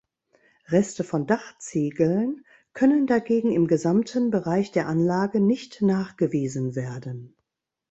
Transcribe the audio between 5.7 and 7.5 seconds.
nachgewiesen werden.